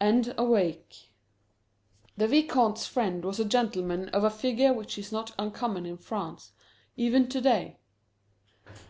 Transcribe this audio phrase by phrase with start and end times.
[0.00, 1.12] AND AWAKE.
[2.16, 6.52] The Vicomte's friend was a gentleman of a figure which is not uncommon in France,
[6.96, 7.76] even to day.